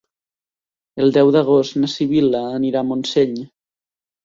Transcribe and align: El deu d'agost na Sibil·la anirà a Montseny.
El 1.05 1.13
deu 1.17 1.29
d'agost 1.35 1.77
na 1.83 1.91
Sibil·la 1.97 2.43
anirà 2.57 2.83
a 2.83 2.91
Montseny. 2.91 3.39